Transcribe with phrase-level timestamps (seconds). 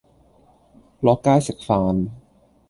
[1.01, 2.09] 落街食飯